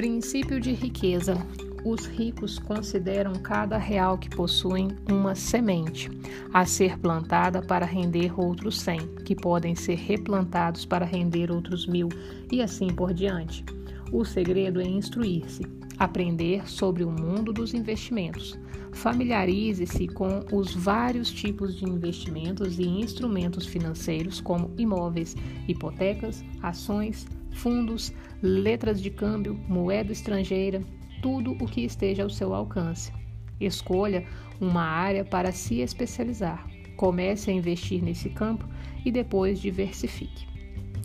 Princípio 0.00 0.58
de 0.58 0.72
riqueza. 0.72 1.36
Os 1.84 2.06
ricos 2.06 2.58
consideram 2.58 3.34
cada 3.34 3.76
real 3.76 4.16
que 4.16 4.30
possuem 4.30 4.88
uma 5.06 5.34
semente 5.34 6.10
a 6.54 6.64
ser 6.64 6.98
plantada 6.98 7.60
para 7.60 7.84
render 7.84 8.32
outros 8.40 8.80
cem, 8.80 9.00
que 9.26 9.36
podem 9.36 9.74
ser 9.74 9.96
replantados 9.96 10.86
para 10.86 11.04
render 11.04 11.50
outros 11.50 11.86
mil, 11.86 12.08
e 12.50 12.62
assim 12.62 12.86
por 12.86 13.12
diante. 13.12 13.62
O 14.10 14.24
segredo 14.24 14.80
é 14.80 14.86
instruir-se, 14.86 15.66
aprender 15.98 16.66
sobre 16.66 17.04
o 17.04 17.10
mundo 17.10 17.52
dos 17.52 17.74
investimentos. 17.74 18.58
Familiarize-se 18.92 20.08
com 20.08 20.42
os 20.50 20.74
vários 20.74 21.30
tipos 21.30 21.76
de 21.76 21.84
investimentos 21.84 22.78
e 22.78 22.88
instrumentos 22.88 23.66
financeiros, 23.66 24.40
como 24.40 24.72
imóveis, 24.78 25.36
hipotecas, 25.68 26.42
ações, 26.62 27.26
fundos, 27.52 28.12
letras 28.42 29.00
de 29.00 29.10
câmbio, 29.10 29.54
moeda 29.68 30.12
estrangeira, 30.12 30.82
tudo 31.22 31.52
o 31.52 31.66
que 31.66 31.84
esteja 31.84 32.22
ao 32.22 32.30
seu 32.30 32.54
alcance. 32.54 33.12
Escolha 33.60 34.26
uma 34.60 34.82
área 34.82 35.24
para 35.24 35.52
se 35.52 35.80
especializar. 35.80 36.66
Comece 36.96 37.50
a 37.50 37.54
investir 37.54 38.02
nesse 38.02 38.30
campo 38.30 38.68
e 39.04 39.10
depois 39.10 39.60
diversifique. 39.60 40.48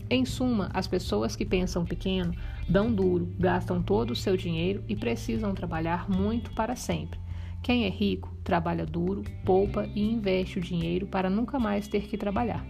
Em 0.08 0.24
suma, 0.24 0.70
as 0.72 0.86
pessoas 0.86 1.34
que 1.34 1.44
pensam 1.44 1.84
pequeno 1.84 2.32
dão 2.68 2.92
duro, 2.92 3.28
gastam 3.38 3.82
todo 3.82 4.12
o 4.12 4.16
seu 4.16 4.36
dinheiro 4.36 4.84
e 4.88 4.94
precisam 4.94 5.52
trabalhar 5.52 6.08
muito 6.08 6.52
para 6.52 6.76
sempre. 6.76 7.18
Quem 7.62 7.84
é 7.84 7.88
rico 7.88 8.32
trabalha 8.44 8.86
duro, 8.86 9.24
poupa 9.44 9.88
e 9.94 10.00
investe 10.00 10.58
o 10.58 10.62
dinheiro 10.62 11.06
para 11.06 11.28
nunca 11.28 11.58
mais 11.58 11.88
ter 11.88 12.02
que 12.02 12.16
trabalhar. 12.16 12.64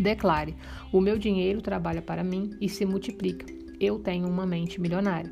Declare: 0.00 0.56
O 0.90 1.00
meu 1.00 1.18
dinheiro 1.18 1.60
trabalha 1.60 2.00
para 2.00 2.24
mim 2.24 2.56
e 2.60 2.68
se 2.68 2.86
multiplica. 2.86 3.46
Eu 3.78 3.98
tenho 3.98 4.26
uma 4.26 4.46
mente 4.46 4.80
milionária. 4.80 5.30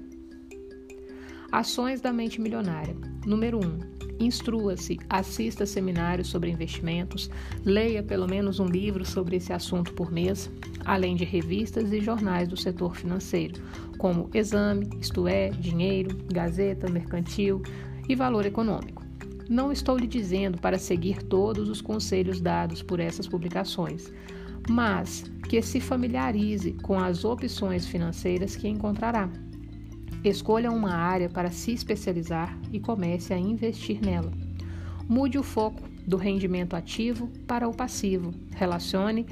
Ações 1.51 2.03
da 2.03 2.13
mente 2.13 2.39
milionária. 2.39 2.95
Número 3.25 3.59
1. 3.59 3.67
Um, 3.67 3.99
Instrua-se, 4.21 4.99
assista 5.09 5.65
seminários 5.65 6.29
sobre 6.29 6.51
investimentos, 6.51 7.31
leia 7.65 8.03
pelo 8.03 8.27
menos 8.27 8.59
um 8.59 8.67
livro 8.67 9.05
sobre 9.05 9.37
esse 9.37 9.53
assunto 9.53 9.95
por 9.95 10.11
mês, 10.11 10.51
além 10.85 11.15
de 11.15 11.25
revistas 11.25 11.93
e 11.93 12.01
jornais 12.01 12.49
do 12.49 12.57
setor 12.57 12.97
financeiro, 12.97 13.63
como 13.97 14.29
Exame, 14.35 14.91
Isto 15.01 15.29
é, 15.29 15.51
Dinheiro, 15.51 16.17
Gazeta, 16.33 16.91
Mercantil 16.91 17.63
e 18.09 18.17
Valor 18.17 18.45
Econômico. 18.45 19.05
Não 19.49 19.71
estou 19.71 19.97
lhe 19.97 20.07
dizendo 20.07 20.59
para 20.59 20.79
seguir 20.79 21.23
todos 21.23 21.69
os 21.69 21.81
conselhos 21.81 22.41
dados 22.41 22.83
por 22.83 22.99
essas 22.99 23.29
publicações, 23.29 24.13
mas 24.69 25.25
que 25.49 25.61
se 25.63 25.81
familiarize 25.81 26.73
com 26.83 26.99
as 26.99 27.25
opções 27.25 27.87
financeiras 27.87 28.55
que 28.55 28.69
encontrará. 28.69 29.31
Escolha 30.23 30.71
uma 30.71 30.95
área 30.95 31.29
para 31.29 31.51
se 31.51 31.73
especializar 31.73 32.59
e 32.73 32.81
comece 32.81 33.33
a 33.33 33.39
investir 33.39 34.01
nela. 34.01 34.33
Mude 35.09 35.39
o 35.39 35.43
foco 35.43 35.83
do 36.07 36.17
rendimento 36.17 36.75
ativo 36.75 37.29
para 37.47 37.69
o 37.69 37.75
passivo. 37.75 38.35
Relacione 38.55 39.27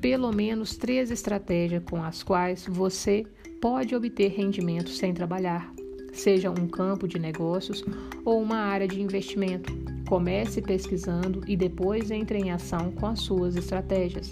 pelo 0.00 0.30
menos 0.32 0.76
três 0.76 1.10
estratégias 1.10 1.82
com 1.88 2.02
as 2.02 2.22
quais 2.22 2.66
você 2.68 3.24
pode 3.60 3.94
obter 3.94 4.28
rendimento 4.28 4.90
sem 4.90 5.14
trabalhar, 5.14 5.72
seja 6.12 6.50
um 6.50 6.68
campo 6.68 7.08
de 7.08 7.18
negócios 7.18 7.82
ou 8.24 8.40
uma 8.42 8.58
área 8.58 8.86
de 8.86 9.00
investimento. 9.00 9.72
Comece 10.08 10.62
pesquisando 10.62 11.42
e 11.48 11.56
depois 11.56 12.10
entre 12.10 12.38
em 12.38 12.50
ação 12.50 12.92
com 12.92 13.06
as 13.06 13.20
suas 13.20 13.56
estratégias. 13.56 14.30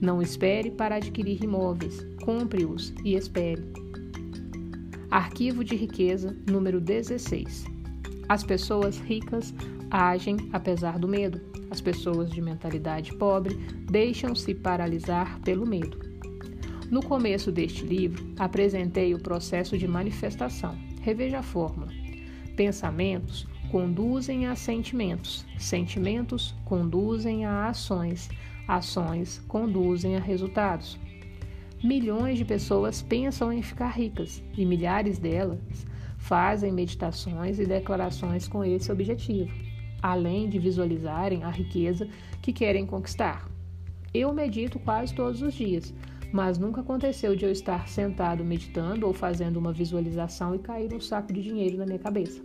Não 0.00 0.22
espere 0.22 0.70
para 0.70 0.96
adquirir 0.96 1.42
imóveis, 1.42 2.06
compre-os 2.22 2.94
e 3.04 3.14
espere. 3.14 3.62
Arquivo 5.10 5.64
de 5.64 5.74
riqueza 5.74 6.36
número 6.48 6.80
16. 6.80 7.64
As 8.28 8.44
pessoas 8.44 8.98
ricas 8.98 9.52
agem 9.90 10.36
apesar 10.52 10.98
do 10.98 11.08
medo. 11.08 11.40
As 11.70 11.80
pessoas 11.80 12.30
de 12.30 12.40
mentalidade 12.40 13.12
pobre 13.14 13.54
deixam-se 13.90 14.54
paralisar 14.54 15.40
pelo 15.40 15.66
medo. 15.66 15.98
No 16.90 17.02
começo 17.02 17.50
deste 17.50 17.84
livro, 17.84 18.32
apresentei 18.38 19.14
o 19.14 19.22
processo 19.22 19.76
de 19.76 19.88
manifestação. 19.88 20.78
Reveja 21.02 21.40
a 21.40 21.42
fórmula. 21.42 21.90
Pensamentos 22.56 23.46
conduzem 23.70 24.46
a 24.46 24.56
sentimentos, 24.56 25.44
sentimentos 25.58 26.54
conduzem 26.64 27.44
a 27.44 27.68
ações, 27.68 28.30
Ações 28.68 29.42
conduzem 29.48 30.14
a 30.14 30.20
resultados. 30.20 30.98
Milhões 31.82 32.36
de 32.36 32.44
pessoas 32.44 33.00
pensam 33.00 33.50
em 33.50 33.62
ficar 33.62 33.88
ricas 33.88 34.42
e 34.54 34.66
milhares 34.66 35.18
delas 35.18 35.86
fazem 36.18 36.70
meditações 36.70 37.58
e 37.58 37.64
declarações 37.64 38.46
com 38.46 38.62
esse 38.62 38.92
objetivo, 38.92 39.50
além 40.02 40.50
de 40.50 40.58
visualizarem 40.58 41.44
a 41.44 41.50
riqueza 41.50 42.06
que 42.42 42.52
querem 42.52 42.84
conquistar. 42.84 43.48
Eu 44.12 44.34
medito 44.34 44.78
quase 44.78 45.14
todos 45.14 45.40
os 45.40 45.54
dias, 45.54 45.94
mas 46.30 46.58
nunca 46.58 46.82
aconteceu 46.82 47.34
de 47.34 47.46
eu 47.46 47.50
estar 47.50 47.88
sentado 47.88 48.44
meditando 48.44 49.06
ou 49.06 49.14
fazendo 49.14 49.56
uma 49.56 49.72
visualização 49.72 50.54
e 50.54 50.58
cair 50.58 50.92
um 50.92 51.00
saco 51.00 51.32
de 51.32 51.42
dinheiro 51.42 51.78
na 51.78 51.86
minha 51.86 51.98
cabeça. 51.98 52.42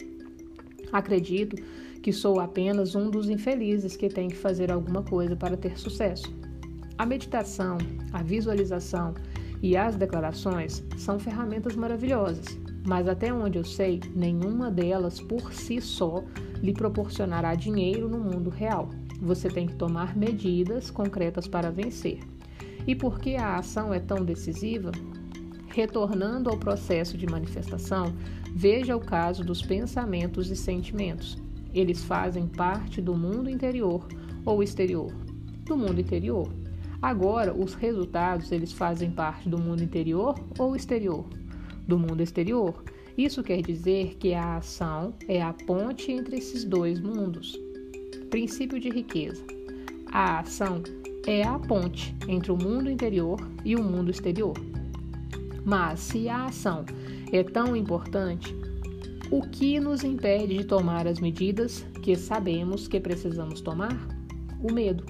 Acredito 0.90 1.62
que 2.04 2.12
sou 2.12 2.42
apenas 2.42 2.96
um 2.96 3.10
dos 3.10 3.30
infelizes 3.30 3.96
que 3.96 4.10
tem 4.10 4.28
que 4.28 4.36
fazer 4.36 4.70
alguma 4.70 5.02
coisa 5.02 5.38
para 5.38 5.56
ter 5.56 5.80
sucesso. 5.80 6.36
A 6.98 7.06
meditação, 7.06 7.78
a 8.12 8.22
visualização 8.22 9.14
e 9.62 9.78
as 9.78 9.96
declarações 9.96 10.84
são 10.98 11.18
ferramentas 11.18 11.78
maravilhosas, 11.78 12.60
mas 12.86 13.08
até 13.08 13.34
onde 13.34 13.58
eu 13.58 13.64
sei, 13.64 14.02
nenhuma 14.14 14.70
delas 14.70 15.22
por 15.22 15.54
si 15.54 15.80
só 15.80 16.22
lhe 16.62 16.74
proporcionará 16.74 17.56
dinheiro 17.56 18.10
no 18.10 18.20
mundo 18.20 18.50
real. 18.50 18.90
Você 19.22 19.48
tem 19.48 19.66
que 19.66 19.76
tomar 19.76 20.14
medidas 20.14 20.92
concretas 20.92 21.48
para 21.48 21.72
vencer. 21.72 22.20
E 22.86 22.94
por 22.94 23.18
que 23.18 23.38
a 23.38 23.56
ação 23.56 23.94
é 23.94 24.00
tão 24.02 24.26
decisiva? 24.26 24.92
Retornando 25.70 26.50
ao 26.50 26.58
processo 26.58 27.18
de 27.18 27.26
manifestação, 27.26 28.14
veja 28.54 28.94
o 28.94 29.00
caso 29.00 29.42
dos 29.42 29.62
pensamentos 29.62 30.52
e 30.52 30.56
sentimentos. 30.56 31.43
Eles 31.74 32.04
fazem 32.04 32.48
parte 32.48 33.02
do 33.02 33.16
mundo 33.16 33.50
interior 33.50 34.08
ou 34.46 34.62
exterior? 34.62 35.12
Do 35.66 35.76
mundo 35.76 36.00
interior. 36.00 36.48
Agora, 37.02 37.54
os 37.54 37.74
resultados, 37.74 38.52
eles 38.52 38.72
fazem 38.72 39.12
parte 39.12 39.50
do 39.50 39.58
mundo 39.58 39.84
interior 39.84 40.36
ou 40.58 40.76
exterior? 40.76 41.26
Do 41.88 42.00
mundo 42.00 42.22
exterior. 42.22 42.84
Isso 43.18 43.44
quer 43.44 43.62
dizer 43.62 44.16
que 44.18 44.34
a 44.34 44.58
ação 44.58 45.14
é 45.28 45.42
a 45.42 45.54
ponte 45.54 46.12
entre 46.12 46.38
esses 46.38 46.64
dois 46.64 47.00
mundos. 47.00 47.60
Princípio 48.30 48.80
de 48.80 48.90
riqueza. 48.90 49.44
A 50.12 50.40
ação 50.40 50.82
é 51.28 51.44
a 51.44 51.60
ponte 51.60 52.16
entre 52.28 52.52
o 52.52 52.58
mundo 52.58 52.90
interior 52.90 53.40
e 53.66 53.76
o 53.76 53.84
mundo 53.84 54.10
exterior. 54.10 54.54
Mas 55.66 56.00
se 56.00 56.28
a 56.28 56.46
ação 56.46 56.86
é 57.32 57.44
tão 57.44 57.76
importante, 57.76 58.56
o 59.34 59.42
que 59.42 59.80
nos 59.80 60.04
impede 60.04 60.60
de 60.60 60.64
tomar 60.64 61.08
as 61.08 61.20
medidas 61.20 61.84
que 62.04 62.16
sabemos 62.16 62.88
que 62.88 63.00
precisamos 63.00 63.62
tomar? 63.62 63.98
O 64.62 64.72
medo. 64.72 65.04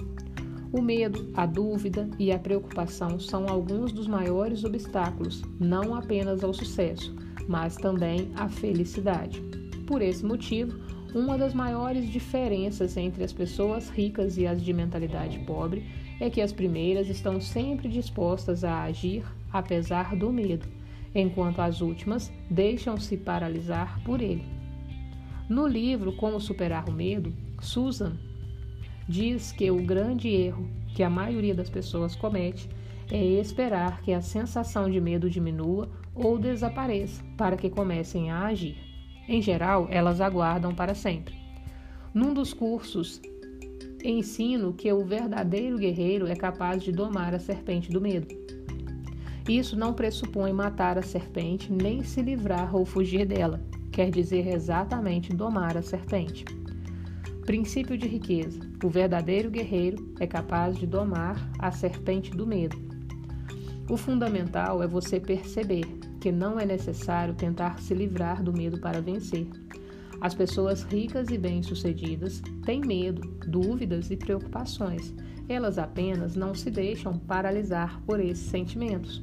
O 0.72 0.80
medo, 0.80 1.30
a 1.34 1.44
dúvida 1.44 2.08
e 2.18 2.32
a 2.32 2.38
preocupação 2.38 3.20
são 3.20 3.46
alguns 3.46 3.92
dos 3.92 4.06
maiores 4.06 4.64
obstáculos, 4.64 5.42
não 5.60 5.94
apenas 5.94 6.42
ao 6.42 6.54
sucesso, 6.54 7.14
mas 7.46 7.76
também 7.76 8.32
à 8.34 8.48
felicidade. 8.48 9.42
Por 9.86 10.00
esse 10.00 10.24
motivo, 10.24 10.74
uma 11.14 11.36
das 11.36 11.52
maiores 11.52 12.08
diferenças 12.08 12.96
entre 12.96 13.24
as 13.24 13.32
pessoas 13.32 13.90
ricas 13.90 14.38
e 14.38 14.46
as 14.46 14.62
de 14.62 14.72
mentalidade 14.72 15.38
pobre 15.40 15.84
é 16.18 16.30
que 16.30 16.40
as 16.40 16.50
primeiras 16.50 17.10
estão 17.10 17.38
sempre 17.42 17.90
dispostas 17.90 18.64
a 18.64 18.84
agir 18.84 19.22
apesar 19.52 20.16
do 20.16 20.32
medo 20.32 20.66
enquanto 21.14 21.60
as 21.60 21.80
últimas 21.80 22.32
deixam-se 22.50 23.16
paralisar 23.16 24.00
por 24.04 24.20
ele. 24.20 24.44
No 25.48 25.66
livro 25.66 26.12
Como 26.16 26.40
Superar 26.40 26.88
o 26.88 26.92
Medo, 26.92 27.32
Susan 27.60 28.18
diz 29.08 29.52
que 29.52 29.70
o 29.70 29.84
grande 29.84 30.28
erro 30.28 30.68
que 30.94 31.02
a 31.02 31.10
maioria 31.10 31.54
das 31.54 31.68
pessoas 31.68 32.16
comete 32.16 32.68
é 33.10 33.22
esperar 33.22 34.00
que 34.00 34.12
a 34.12 34.22
sensação 34.22 34.88
de 34.88 35.00
medo 35.00 35.28
diminua 35.28 35.88
ou 36.14 36.38
desapareça 36.38 37.22
para 37.36 37.56
que 37.56 37.68
comecem 37.68 38.30
a 38.30 38.46
agir. 38.46 38.76
Em 39.28 39.42
geral, 39.42 39.86
elas 39.90 40.20
aguardam 40.20 40.74
para 40.74 40.94
sempre. 40.94 41.34
Num 42.12 42.32
dos 42.32 42.54
cursos, 42.54 43.20
ensino 44.02 44.72
que 44.72 44.90
o 44.92 45.04
verdadeiro 45.04 45.78
guerreiro 45.78 46.26
é 46.26 46.36
capaz 46.36 46.82
de 46.82 46.92
domar 46.92 47.34
a 47.34 47.38
serpente 47.38 47.90
do 47.90 48.00
medo. 48.00 48.43
Isso 49.48 49.76
não 49.76 49.92
pressupõe 49.92 50.52
matar 50.52 50.96
a 50.96 51.02
serpente, 51.02 51.70
nem 51.70 52.02
se 52.02 52.22
livrar 52.22 52.74
ou 52.74 52.86
fugir 52.86 53.26
dela. 53.26 53.60
Quer 53.92 54.10
dizer 54.10 54.48
exatamente 54.48 55.34
domar 55.34 55.76
a 55.76 55.82
serpente. 55.82 56.44
Princípio 57.44 57.98
de 57.98 58.08
riqueza: 58.08 58.58
o 58.82 58.88
verdadeiro 58.88 59.50
guerreiro 59.50 60.14
é 60.18 60.26
capaz 60.26 60.78
de 60.78 60.86
domar 60.86 61.36
a 61.58 61.70
serpente 61.70 62.30
do 62.30 62.46
medo. 62.46 62.76
O 63.88 63.98
fundamental 63.98 64.82
é 64.82 64.86
você 64.86 65.20
perceber 65.20 65.84
que 66.18 66.32
não 66.32 66.58
é 66.58 66.64
necessário 66.64 67.34
tentar 67.34 67.80
se 67.80 67.92
livrar 67.92 68.42
do 68.42 68.50
medo 68.50 68.80
para 68.80 69.02
vencer. 69.02 69.46
As 70.22 70.34
pessoas 70.34 70.82
ricas 70.84 71.28
e 71.28 71.36
bem-sucedidas 71.36 72.40
têm 72.64 72.80
medo, 72.80 73.20
dúvidas 73.46 74.10
e 74.10 74.16
preocupações. 74.16 75.12
Elas 75.46 75.76
apenas 75.76 76.34
não 76.34 76.54
se 76.54 76.70
deixam 76.70 77.18
paralisar 77.18 78.00
por 78.06 78.18
esses 78.18 78.46
sentimentos. 78.46 79.22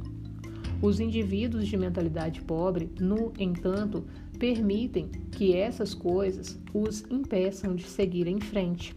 Os 0.82 1.00
indivíduos 1.00 1.68
de 1.68 1.78
mentalidade 1.78 2.42
pobre, 2.42 2.90
no 3.00 3.32
entanto, 3.38 4.04
permitem 4.40 5.08
que 5.32 5.56
essas 5.56 5.94
coisas 5.94 6.60
os 6.74 7.04
impeçam 7.12 7.76
de 7.76 7.84
seguir 7.84 8.26
em 8.28 8.40
frente. 8.40 8.96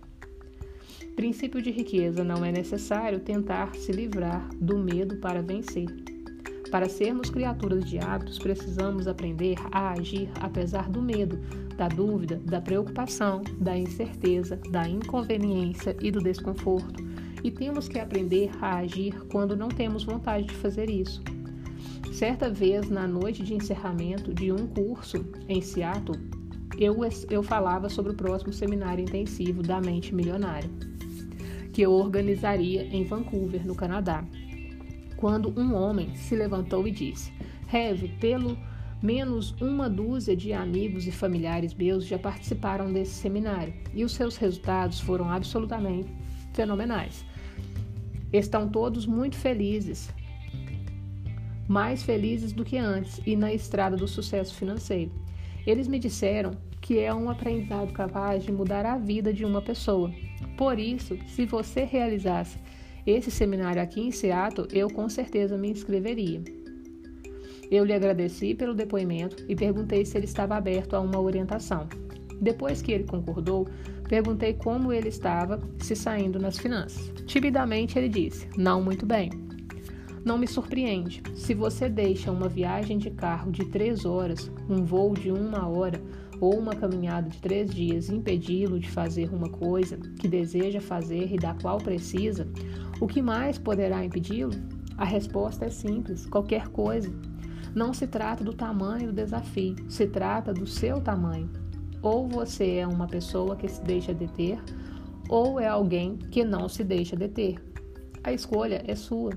Princípio 1.15 1.61
de 1.61 1.71
riqueza: 1.71 2.25
não 2.25 2.43
é 2.43 2.51
necessário 2.51 3.21
tentar 3.21 3.75
se 3.75 3.93
livrar 3.93 4.49
do 4.55 4.79
medo 4.79 5.17
para 5.17 5.43
vencer. 5.43 5.87
Para 6.71 6.89
sermos 6.89 7.29
criaturas 7.29 7.85
de 7.85 7.99
hábitos, 7.99 8.39
precisamos 8.39 9.07
aprender 9.07 9.57
a 9.71 9.93
agir 9.93 10.29
apesar 10.41 10.89
do 10.89 11.03
medo, 11.03 11.39
da 11.77 11.87
dúvida, 11.87 12.41
da 12.45 12.61
preocupação, 12.61 13.43
da 13.61 13.77
incerteza, 13.77 14.57
da 14.71 14.89
inconveniência 14.89 15.95
e 16.01 16.11
do 16.11 16.21
desconforto. 16.21 17.05
E 17.45 17.51
temos 17.51 17.87
que 17.87 17.99
aprender 17.99 18.51
a 18.61 18.79
agir 18.79 19.15
quando 19.27 19.55
não 19.55 19.69
temos 19.69 20.03
vontade 20.03 20.47
de 20.47 20.55
fazer 20.55 20.89
isso. 20.89 21.23
Certa 22.15 22.49
vez, 22.49 22.89
na 22.89 23.09
noite 23.09 23.43
de 23.43 23.55
encerramento 23.55 24.33
de 24.33 24.53
um 24.53 24.69
curso 24.69 25.27
em 25.49 25.61
Seattle, 25.61 26.17
eu, 26.79 26.99
eu 27.29 27.43
falava 27.43 27.89
sobre 27.89 28.13
o 28.13 28.15
próximo 28.15 28.53
seminário 28.53 29.03
intensivo 29.03 29.65
da 29.65 29.81
mente 29.81 30.15
milionária, 30.15 30.71
que 31.73 31.83
eu 31.83 31.91
organizaria 31.91 32.85
em 32.85 33.03
Vancouver, 33.03 33.67
no 33.67 33.75
Canadá, 33.75 34.25
quando 35.17 35.53
um 35.59 35.75
homem 35.75 36.15
se 36.15 36.37
levantou 36.37 36.87
e 36.87 36.93
disse: 36.93 37.33
Rev, 37.67 38.05
pelo 38.21 38.57
menos 39.03 39.51
uma 39.61 39.91
dúzia 39.91 40.37
de 40.37 40.53
amigos 40.53 41.09
e 41.09 41.11
familiares 41.11 41.75
meus 41.75 42.07
já 42.07 42.17
participaram 42.17 42.93
desse 42.93 43.15
seminário 43.15 43.75
e 43.93 44.05
os 44.05 44.13
seus 44.13 44.37
resultados 44.37 45.01
foram 45.01 45.29
absolutamente 45.29 46.15
fenomenais. 46.53 47.25
Estão 48.33 48.69
todos 48.69 49.05
muito 49.05 49.35
felizes, 49.35 50.15
mais 51.69 52.03
felizes 52.03 52.53
do 52.53 52.65
que 52.65 52.77
antes 52.77 53.21
e 53.27 53.37
na 53.37 53.53
estrada 53.53 53.97
do 53.97 54.07
sucesso 54.09 54.55
financeiro. 54.55 55.11
Eles 55.67 55.89
me 55.89 55.99
disseram 55.99 56.53
que 56.81 56.99
é 56.99 57.13
um 57.15 57.31
aprendizado 57.31 57.93
capaz 57.93 58.45
de 58.45 58.53
mudar 58.53 58.85
a 58.85 58.99
vida 58.99 59.33
de 59.33 59.45
uma 59.45 59.63
pessoa. 59.63 60.13
Por 60.57 60.79
isso, 60.79 61.19
se 61.27 61.47
você 61.47 61.85
realizasse 61.85 62.59
esse 63.07 63.31
seminário 63.31 63.83
aqui 63.83 64.01
em 64.01 64.11
Seattle, 64.11 64.69
eu 64.73 64.89
com 64.91 65.09
certeza 65.09 65.57
me 65.57 65.71
inscreveria. 65.71 66.43
Eu 67.71 67.85
lhe 67.85 67.93
agradeci 67.93 68.55
pelo 68.55 68.75
depoimento 68.75 69.45
e 69.49 69.57
perguntei 69.57 70.05
se 70.05 70.17
ele 70.17 70.27
estava 70.27 70.57
aberto 70.57 70.95
a 70.95 71.01
uma 71.01 71.21
orientação. 71.21 71.89
Depois 72.41 72.83
que 72.83 72.93
ele 72.93 73.05
concordou, 73.05 73.67
perguntei 74.09 74.55
como 74.55 74.93
ele 74.93 75.09
estava 75.09 75.61
se 75.79 75.97
saindo 75.97 76.39
nas 76.39 76.59
finanças. 76.59 77.11
Timidamente 77.27 77.99
ele 77.99 78.09
disse: 78.09 78.49
Não 78.57 78.83
muito 78.83 79.07
bem. 79.07 79.31
Não 80.25 80.39
me 80.39 80.47
surpreende. 80.47 81.23
Se 81.35 81.53
você 81.53 81.87
deixa 81.87 82.33
uma 82.33 82.49
viagem 82.49 82.97
de 82.97 83.11
carro 83.11 83.53
de 83.53 83.67
três 83.67 84.07
horas, 84.07 84.51
um 84.71 84.83
voo 84.83 85.13
de 85.13 85.31
uma 85.31 85.69
hora 85.69 86.01
ou 86.41 86.59
uma 86.59 86.75
caminhada 86.75 87.29
de 87.29 87.39
três 87.39 87.71
dias 87.71 88.09
impedi-lo 88.09 88.81
de 88.81 88.91
fazer 88.91 89.33
uma 89.33 89.51
coisa 89.51 89.99
que 90.19 90.27
deseja 90.27 90.81
fazer 90.81 91.31
e 91.31 91.37
da 91.37 91.53
qual 91.55 91.77
precisa, 91.77 92.49
o 93.01 93.07
que 93.07 93.21
mais 93.21 93.59
poderá 93.59 94.03
impedi-lo? 94.03 94.53
A 94.97 95.05
resposta 95.05 95.67
é 95.67 95.71
simples: 95.71 96.25
qualquer 96.25 96.69
coisa. 96.69 97.13
Não 97.75 97.93
se 97.93 98.07
trata 98.07 98.43
do 98.43 98.55
tamanho 98.55 99.09
do 99.09 99.13
desafio, 99.13 99.77
se 99.91 100.07
trata 100.07 100.55
do 100.55 100.67
seu 100.67 101.01
tamanho. 101.01 101.51
Ou 102.01 102.27
você 102.29 102.77
é 102.77 102.87
uma 102.87 103.07
pessoa 103.07 103.57
que 103.57 103.69
se 103.69 103.83
deixa 103.83 104.15
deter, 104.15 104.59
ou 105.29 105.61
é 105.61 105.67
alguém 105.67 106.17
que 106.17 106.45
não 106.45 106.69
se 106.69 106.83
deixa 106.83 107.15
deter. 107.15 107.57
A 108.23 108.33
escolha 108.33 108.83
é 108.87 108.95
sua. 108.95 109.33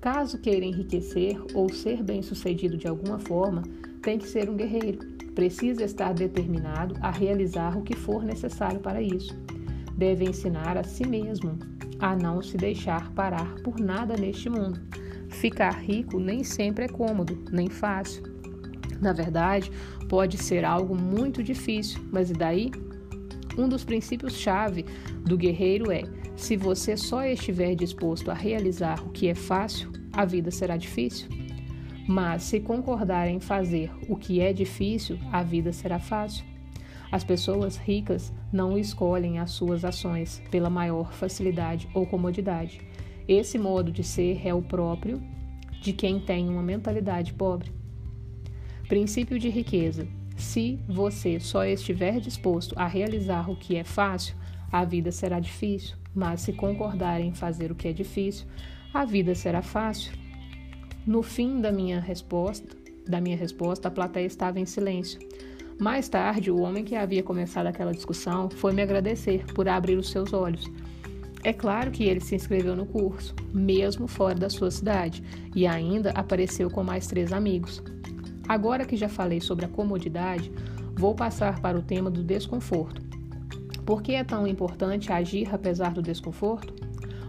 Caso 0.00 0.38
queira 0.38 0.64
enriquecer 0.64 1.36
ou 1.54 1.72
ser 1.72 2.02
bem-sucedido 2.02 2.76
de 2.76 2.86
alguma 2.86 3.18
forma, 3.18 3.62
tem 4.00 4.18
que 4.18 4.28
ser 4.28 4.48
um 4.48 4.56
guerreiro. 4.56 4.98
Precisa 5.34 5.84
estar 5.84 6.12
determinado 6.14 6.94
a 7.00 7.10
realizar 7.10 7.76
o 7.76 7.82
que 7.82 7.96
for 7.96 8.22
necessário 8.22 8.80
para 8.80 9.02
isso. 9.02 9.36
Deve 9.96 10.24
ensinar 10.24 10.76
a 10.76 10.84
si 10.84 11.06
mesmo 11.06 11.58
a 11.98 12.14
não 12.14 12.40
se 12.40 12.56
deixar 12.56 13.10
parar 13.12 13.56
por 13.56 13.80
nada 13.80 14.16
neste 14.16 14.48
mundo. 14.48 14.80
Ficar 15.28 15.74
rico 15.74 16.18
nem 16.20 16.44
sempre 16.44 16.84
é 16.84 16.88
cômodo, 16.88 17.44
nem 17.50 17.68
fácil. 17.68 18.22
Na 19.00 19.12
verdade, 19.12 19.70
pode 20.08 20.38
ser 20.38 20.64
algo 20.64 20.94
muito 20.94 21.42
difícil, 21.42 22.00
mas 22.12 22.30
e 22.30 22.34
daí? 22.34 22.70
Um 23.56 23.68
dos 23.68 23.84
princípios-chave 23.84 24.84
do 25.24 25.36
guerreiro 25.36 25.90
é: 25.90 26.02
se 26.38 26.56
você 26.56 26.96
só 26.96 27.24
estiver 27.24 27.74
disposto 27.74 28.30
a 28.30 28.34
realizar 28.34 29.04
o 29.04 29.10
que 29.10 29.26
é 29.26 29.34
fácil, 29.34 29.90
a 30.12 30.24
vida 30.24 30.52
será 30.52 30.76
difícil. 30.76 31.28
Mas 32.06 32.44
se 32.44 32.60
concordar 32.60 33.28
em 33.28 33.40
fazer 33.40 33.90
o 34.08 34.16
que 34.16 34.40
é 34.40 34.52
difícil, 34.52 35.18
a 35.32 35.42
vida 35.42 35.72
será 35.72 35.98
fácil. 35.98 36.46
As 37.10 37.24
pessoas 37.24 37.76
ricas 37.76 38.32
não 38.52 38.78
escolhem 38.78 39.40
as 39.40 39.50
suas 39.50 39.84
ações 39.84 40.40
pela 40.48 40.70
maior 40.70 41.12
facilidade 41.12 41.88
ou 41.92 42.06
comodidade. 42.06 42.80
Esse 43.26 43.58
modo 43.58 43.90
de 43.90 44.04
ser 44.04 44.46
é 44.46 44.54
o 44.54 44.62
próprio 44.62 45.20
de 45.82 45.92
quem 45.92 46.20
tem 46.20 46.48
uma 46.48 46.62
mentalidade 46.62 47.34
pobre. 47.34 47.72
Princípio 48.88 49.40
de 49.40 49.48
riqueza: 49.48 50.06
se 50.36 50.78
você 50.88 51.40
só 51.40 51.64
estiver 51.64 52.20
disposto 52.20 52.78
a 52.78 52.86
realizar 52.86 53.50
o 53.50 53.56
que 53.56 53.76
é 53.76 53.82
fácil, 53.82 54.36
a 54.70 54.84
vida 54.84 55.10
será 55.10 55.40
difícil, 55.40 55.96
mas 56.18 56.40
se 56.40 56.52
concordar 56.52 57.20
em 57.20 57.32
fazer 57.32 57.70
o 57.70 57.76
que 57.76 57.86
é 57.86 57.92
difícil, 57.92 58.44
a 58.92 59.04
vida 59.04 59.36
será 59.36 59.62
fácil. 59.62 60.12
No 61.06 61.22
fim 61.22 61.60
da 61.60 61.70
minha 61.70 62.00
resposta, 62.00 62.76
da 63.06 63.20
minha 63.20 63.36
resposta, 63.36 63.86
a 63.86 63.90
plateia 63.90 64.26
estava 64.26 64.58
em 64.58 64.66
silêncio. 64.66 65.20
Mais 65.78 66.08
tarde, 66.08 66.50
o 66.50 66.58
homem 66.58 66.84
que 66.84 66.96
havia 66.96 67.22
começado 67.22 67.68
aquela 67.68 67.92
discussão 67.92 68.50
foi 68.50 68.72
me 68.72 68.82
agradecer 68.82 69.44
por 69.54 69.68
abrir 69.68 69.96
os 69.96 70.10
seus 70.10 70.32
olhos. 70.32 70.68
É 71.44 71.52
claro 71.52 71.92
que 71.92 72.02
ele 72.02 72.20
se 72.20 72.34
inscreveu 72.34 72.74
no 72.74 72.84
curso, 72.84 73.32
mesmo 73.54 74.08
fora 74.08 74.34
da 74.34 74.50
sua 74.50 74.72
cidade, 74.72 75.22
e 75.54 75.68
ainda 75.68 76.10
apareceu 76.10 76.68
com 76.68 76.82
mais 76.82 77.06
três 77.06 77.32
amigos. 77.32 77.80
Agora 78.48 78.84
que 78.84 78.96
já 78.96 79.08
falei 79.08 79.40
sobre 79.40 79.66
a 79.66 79.68
comodidade, 79.68 80.50
vou 80.96 81.14
passar 81.14 81.60
para 81.60 81.78
o 81.78 81.82
tema 81.82 82.10
do 82.10 82.24
desconforto. 82.24 83.07
Por 83.88 84.02
que 84.02 84.12
é 84.12 84.22
tão 84.22 84.46
importante 84.46 85.10
agir 85.10 85.48
apesar 85.50 85.94
do 85.94 86.02
desconforto? 86.02 86.74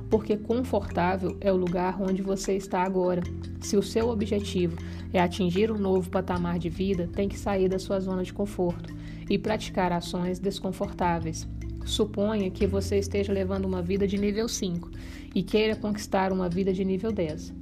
Porque 0.10 0.36
confortável 0.36 1.38
é 1.39 1.50
o 1.54 1.56
lugar 1.56 2.01
onde 2.01 2.22
você 2.22 2.58
está 2.58 2.84
agora. 2.84 3.22
Se 3.62 3.78
o 3.78 3.82
seu 3.82 4.10
objetivo 4.10 4.75
é 5.13 5.22
atingir 5.22 5.72
um 5.72 5.78
novo 5.78 6.10
patamar 6.10 6.60
de 6.60 6.68
vida, 6.68 7.10
tem 7.13 7.30
que 7.30 7.39
sair 7.39 7.70
da 7.70 7.80
sua 7.80 8.01
zona 8.01 8.25
de 8.25 8.34
conforto 8.34 8.94
e 9.30 9.38
praticar 9.38 9.94
ações 9.94 10.38
desconfortáveis. 10.38 11.48
Suponha 11.86 12.51
que 12.51 12.68
você 12.68 12.98
esteja 12.98 13.32
levando 13.32 13.63
uma 13.63 13.82
vida 13.82 14.06
de 14.06 14.18
nível 14.18 14.50
5 14.50 14.92
e 15.34 15.42
queira 15.42 15.78
conquistar 15.78 16.30
uma 16.34 16.50
vida 16.50 16.74
de 16.74 16.84
nível 16.84 17.13
10. 17.13 17.54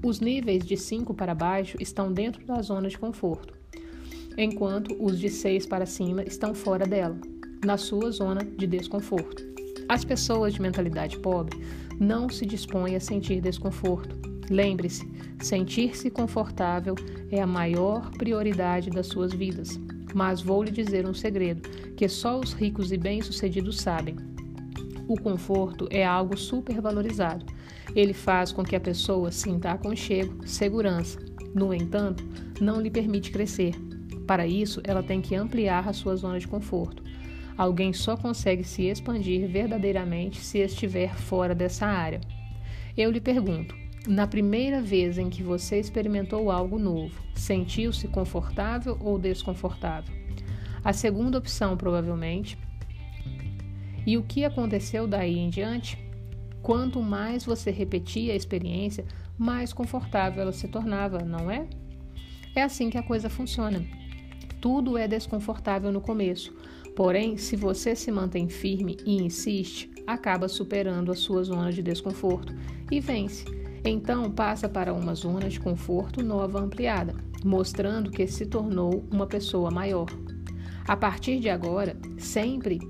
Os 0.00 0.20
níveis 0.20 0.64
de 0.64 0.76
5 0.76 1.12
para 1.12 1.34
baixo 1.34 1.76
estão 1.80 2.12
dentro 2.12 2.46
da 2.46 2.62
zona 2.62 2.88
de 2.88 2.96
conforto, 2.96 3.52
enquanto 4.36 4.96
os 5.00 5.18
de 5.18 5.28
6 5.28 5.66
para 5.66 5.86
cima 5.86 6.22
estão 6.22 6.54
fora 6.54 6.86
dela, 6.86 7.18
na 7.64 7.76
sua 7.76 8.10
zona 8.10 8.44
de 8.44 8.66
desconforto. 8.66 9.42
As 9.88 10.04
pessoas 10.04 10.54
de 10.54 10.62
mentalidade 10.62 11.18
pobre 11.18 11.58
não 11.98 12.28
se 12.28 12.44
dispõem 12.44 12.96
a 12.96 13.00
sentir 13.00 13.40
desconforto. 13.40 14.16
Lembre-se, 14.50 15.10
sentir-se 15.40 16.10
confortável 16.10 16.94
é 17.30 17.40
a 17.40 17.46
maior 17.46 18.10
prioridade 18.10 18.90
das 18.90 19.06
suas 19.06 19.32
vidas. 19.32 19.78
Mas 20.14 20.40
vou 20.40 20.62
lhe 20.62 20.70
dizer 20.70 21.06
um 21.06 21.14
segredo 21.14 21.68
que 21.96 22.08
só 22.08 22.38
os 22.38 22.52
ricos 22.52 22.92
e 22.92 22.96
bem-sucedidos 22.96 23.78
sabem. 23.80 24.16
O 25.06 25.20
conforto 25.20 25.88
é 25.90 26.04
algo 26.04 26.36
supervalorizado 26.36 27.44
ele 27.94 28.12
faz 28.12 28.52
com 28.52 28.62
que 28.62 28.76
a 28.76 28.80
pessoa 28.80 29.30
sinta 29.30 29.72
aconchego, 29.72 30.46
segurança. 30.46 31.18
No 31.54 31.72
entanto, 31.72 32.24
não 32.60 32.80
lhe 32.80 32.90
permite 32.90 33.30
crescer. 33.30 33.74
Para 34.26 34.46
isso, 34.46 34.80
ela 34.84 35.02
tem 35.02 35.20
que 35.20 35.34
ampliar 35.34 35.88
a 35.88 35.92
sua 35.92 36.14
zona 36.16 36.38
de 36.38 36.46
conforto. 36.46 37.02
Alguém 37.58 37.92
só 37.92 38.16
consegue 38.16 38.62
se 38.62 38.84
expandir 38.84 39.48
verdadeiramente 39.48 40.40
se 40.40 40.58
estiver 40.58 41.12
fora 41.16 41.56
dessa 41.56 41.86
área. 41.86 42.20
Eu 42.96 43.10
lhe 43.10 43.20
pergunto: 43.20 43.74
na 44.06 44.28
primeira 44.28 44.80
vez 44.80 45.18
em 45.18 45.28
que 45.28 45.42
você 45.42 45.80
experimentou 45.80 46.52
algo 46.52 46.78
novo, 46.78 47.20
sentiu-se 47.34 48.06
confortável 48.06 48.96
ou 49.00 49.18
desconfortável? 49.18 50.14
A 50.84 50.92
segunda 50.92 51.36
opção, 51.36 51.76
provavelmente. 51.76 52.56
E 54.06 54.16
o 54.16 54.22
que 54.22 54.44
aconteceu 54.44 55.08
daí 55.08 55.36
em 55.36 55.50
diante? 55.50 55.98
Quanto 56.62 57.02
mais 57.02 57.44
você 57.44 57.72
repetia 57.72 58.32
a 58.34 58.36
experiência, 58.36 59.04
mais 59.36 59.72
confortável 59.72 60.42
ela 60.42 60.52
se 60.52 60.68
tornava, 60.68 61.24
não 61.24 61.50
é? 61.50 61.66
É 62.54 62.62
assim 62.62 62.88
que 62.88 62.98
a 62.98 63.02
coisa 63.02 63.28
funciona. 63.28 63.84
Tudo 64.60 64.98
é 64.98 65.06
desconfortável 65.06 65.92
no 65.92 66.00
começo, 66.00 66.54
porém, 66.96 67.36
se 67.36 67.54
você 67.54 67.94
se 67.94 68.10
mantém 68.10 68.48
firme 68.48 68.96
e 69.04 69.22
insiste, 69.22 69.90
acaba 70.06 70.48
superando 70.48 71.12
a 71.12 71.14
sua 71.14 71.44
zona 71.44 71.72
de 71.72 71.82
desconforto 71.82 72.54
e 72.90 72.98
vence. 72.98 73.44
Então 73.84 74.30
passa 74.30 74.68
para 74.68 74.92
uma 74.92 75.14
zona 75.14 75.48
de 75.48 75.60
conforto 75.60 76.24
nova 76.24 76.60
ampliada, 76.60 77.14
mostrando 77.44 78.10
que 78.10 78.26
se 78.26 78.46
tornou 78.46 79.04
uma 79.10 79.26
pessoa 79.26 79.70
maior. 79.70 80.08
A 80.86 80.96
partir 80.96 81.38
de 81.38 81.48
agora, 81.48 81.96
sempre 82.18 82.80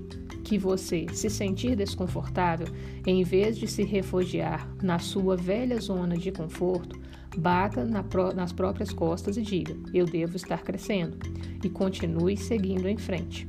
que 0.43 0.57
você 0.57 1.05
se 1.13 1.29
sentir 1.29 1.75
desconfortável, 1.75 2.67
em 3.05 3.23
vez 3.23 3.57
de 3.57 3.67
se 3.67 3.83
refugiar 3.83 4.67
na 4.81 4.97
sua 4.97 5.35
velha 5.35 5.79
zona 5.79 6.17
de 6.17 6.31
conforto, 6.31 6.99
bata 7.37 7.85
na 7.85 8.03
nas 8.33 8.51
próprias 8.51 8.91
costas 8.91 9.37
e 9.37 9.41
diga: 9.41 9.75
Eu 9.93 10.05
devo 10.05 10.35
estar 10.35 10.63
crescendo, 10.63 11.17
e 11.63 11.69
continue 11.69 12.37
seguindo 12.37 12.87
em 12.87 12.97
frente. 12.97 13.47